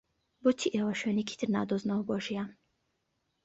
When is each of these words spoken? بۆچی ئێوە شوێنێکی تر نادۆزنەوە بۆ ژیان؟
بۆچی 0.43 0.73
ئێوە 0.75 0.93
شوێنێکی 0.99 1.35
تر 1.39 1.47
نادۆزنەوە 1.55 2.03
بۆ 2.07 2.15
ژیان؟ 2.25 2.49